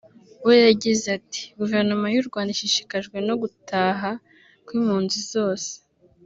we 0.45 0.55
yagize 0.67 1.05
ati 1.17 1.41
“Guverinoma 1.59 2.07
y’u 2.13 2.27
Rwanda 2.27 2.49
ishishikajwe 2.51 3.17
no 3.27 3.33
gutaha 3.41 4.09
kw’impunzi 4.65 5.19
zose 5.33 5.71